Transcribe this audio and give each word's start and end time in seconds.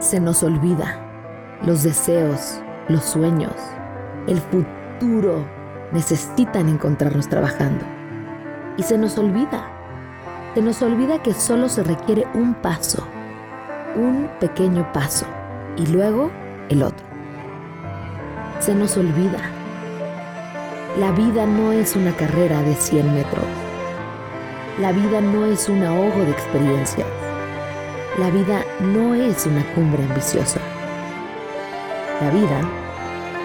se 0.00 0.18
nos 0.18 0.42
olvida. 0.42 0.98
Los 1.62 1.82
deseos, 1.82 2.60
los 2.88 3.04
sueños, 3.04 3.54
el 4.26 4.38
futuro 4.38 5.44
necesitan 5.92 6.68
encontrarnos 6.68 7.28
trabajando. 7.28 7.84
Y 8.78 8.82
se 8.82 8.96
nos 8.96 9.18
olvida. 9.18 9.70
Se 10.54 10.62
nos 10.62 10.80
olvida 10.82 11.22
que 11.22 11.34
solo 11.34 11.68
se 11.68 11.82
requiere 11.82 12.26
un 12.34 12.54
paso, 12.54 13.06
un 13.94 14.28
pequeño 14.40 14.90
paso, 14.92 15.26
y 15.76 15.86
luego 15.86 16.30
el 16.70 16.82
otro. 16.82 17.06
Se 18.58 18.74
nos 18.74 18.96
olvida. 18.96 19.38
La 20.98 21.12
vida 21.12 21.46
no 21.46 21.72
es 21.72 21.94
una 21.94 22.12
carrera 22.16 22.62
de 22.62 22.74
100 22.74 23.14
metros. 23.14 23.44
La 24.80 24.92
vida 24.92 25.20
no 25.20 25.44
es 25.44 25.68
un 25.68 25.84
ahogo 25.84 26.24
de 26.24 26.30
experiencias. 26.30 27.19
La 28.20 28.28
vida 28.28 28.62
no 28.80 29.14
es 29.14 29.46
una 29.46 29.64
cumbre 29.72 30.04
ambiciosa. 30.04 30.60
La 32.20 32.28
vida 32.28 32.60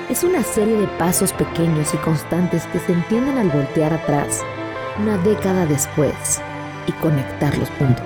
es 0.09 0.21
una 0.21 0.43
serie 0.43 0.75
de 0.75 0.87
pasos 0.99 1.31
pequeños 1.31 1.93
y 1.93 1.97
constantes 1.99 2.65
que 2.65 2.79
se 2.79 2.91
entienden 2.91 3.37
al 3.37 3.49
voltear 3.51 3.93
atrás 3.93 4.43
una 5.01 5.17
década 5.19 5.65
después 5.65 6.41
y 6.87 6.91
conectar 6.91 7.57
los 7.57 7.69
puntos. 7.69 8.05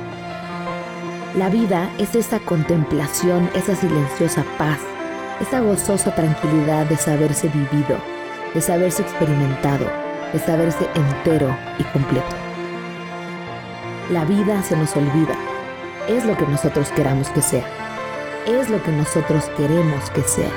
La 1.36 1.50
vida 1.50 1.90
es 1.98 2.14
esa 2.14 2.40
contemplación, 2.40 3.50
esa 3.56 3.76
silenciosa 3.76 4.46
paz, 4.60 4.78
esa 5.42 5.62
gozosa 5.62 6.14
tranquilidad 6.14 6.86
de 6.86 6.98
saberse 6.98 7.48
vivido, 7.48 7.98
de 8.54 8.62
saberse 8.62 9.02
experimentado, 9.02 9.88
de 10.32 10.38
saberse 10.38 10.88
entero 10.94 11.50
y 11.80 11.84
completo. 11.86 12.36
La 14.12 14.24
vida 14.24 14.62
se 14.62 14.78
nos 14.78 14.96
olvida, 14.96 15.36
es 16.10 16.26
lo 16.26 16.36
que 16.36 16.46
nosotros 16.48 16.90
queramos 16.96 17.30
que 17.30 17.42
sea, 17.42 17.64
es 18.48 18.68
lo 18.70 18.82
que 18.82 18.92
nosotros 18.92 19.46
queremos 19.56 20.10
que 20.10 20.24
sea. 20.24 20.50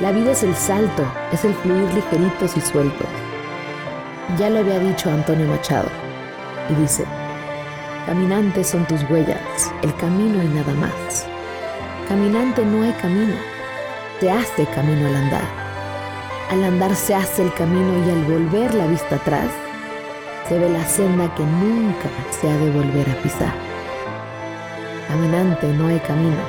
La 0.00 0.12
vida 0.12 0.30
es 0.30 0.44
el 0.44 0.54
salto, 0.54 1.04
es 1.32 1.44
el 1.44 1.52
fluir 1.54 1.92
ligeritos 1.92 2.56
y 2.56 2.60
sueltos. 2.60 3.08
Ya 4.38 4.48
lo 4.48 4.60
había 4.60 4.78
dicho 4.78 5.10
Antonio 5.10 5.46
Machado, 5.48 5.88
y 6.70 6.74
dice, 6.74 7.04
caminantes 8.06 8.68
son 8.68 8.86
tus 8.86 9.02
huellas, 9.10 9.72
el 9.82 9.92
camino 9.96 10.40
y 10.40 10.46
nada 10.46 10.72
más. 10.74 11.26
Caminante 12.08 12.64
no 12.64 12.84
hay 12.84 12.92
camino, 12.92 13.34
se 14.20 14.30
hace 14.30 14.66
camino 14.66 15.08
al 15.08 15.16
andar. 15.16 15.62
Al 16.48 16.62
andar 16.62 16.94
se 16.94 17.12
hace 17.12 17.42
el 17.42 17.52
camino 17.54 18.06
y 18.06 18.10
al 18.10 18.24
volver 18.24 18.72
la 18.74 18.86
vista 18.86 19.16
atrás, 19.16 19.48
se 20.48 20.58
ve 20.58 20.68
la 20.70 20.86
senda 20.86 21.34
que 21.34 21.42
nunca 21.42 22.08
se 22.40 22.48
ha 22.48 22.56
de 22.56 22.70
volver 22.70 23.10
a 23.10 23.14
pisar. 23.20 23.71
Caminante 25.08 25.66
no 25.72 25.88
hay 25.88 25.98
camino, 26.00 26.42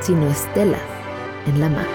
sino 0.00 0.28
estelas 0.28 0.80
en 1.46 1.60
la 1.60 1.68
mar. 1.68 1.86